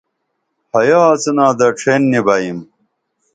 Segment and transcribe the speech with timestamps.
[0.73, 2.57] حیا آڅِنا دڇھین نی بئیم